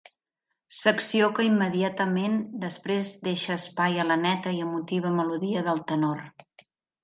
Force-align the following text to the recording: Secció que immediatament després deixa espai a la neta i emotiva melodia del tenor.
Secció 0.77 1.27
que 1.39 1.45
immediatament 1.47 2.39
després 2.65 3.13
deixa 3.29 3.59
espai 3.63 4.01
a 4.05 4.09
la 4.13 4.19
neta 4.25 4.57
i 4.59 4.65
emotiva 4.67 5.15
melodia 5.23 5.67
del 5.71 5.87
tenor. 5.93 6.29